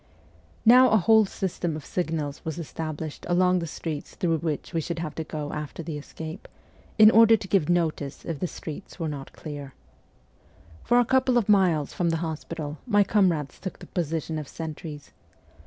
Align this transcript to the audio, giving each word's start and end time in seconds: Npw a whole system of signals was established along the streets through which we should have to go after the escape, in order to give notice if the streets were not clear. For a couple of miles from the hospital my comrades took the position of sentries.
Npw 0.67 0.91
a 0.93 0.97
whole 0.97 1.25
system 1.27 1.75
of 1.75 1.85
signals 1.85 2.43
was 2.43 2.57
established 2.57 3.23
along 3.29 3.59
the 3.59 3.67
streets 3.67 4.15
through 4.15 4.39
which 4.39 4.73
we 4.73 4.81
should 4.81 4.97
have 4.97 5.13
to 5.13 5.23
go 5.23 5.53
after 5.53 5.83
the 5.83 5.95
escape, 5.95 6.47
in 6.97 7.11
order 7.11 7.37
to 7.37 7.47
give 7.47 7.69
notice 7.69 8.25
if 8.25 8.39
the 8.39 8.47
streets 8.47 8.97
were 8.99 9.07
not 9.07 9.31
clear. 9.31 9.75
For 10.83 10.99
a 10.99 11.05
couple 11.05 11.37
of 11.37 11.47
miles 11.47 11.93
from 11.93 12.09
the 12.09 12.17
hospital 12.25 12.79
my 12.87 13.03
comrades 13.03 13.59
took 13.59 13.77
the 13.77 13.85
position 13.85 14.39
of 14.39 14.47
sentries. 14.47 15.11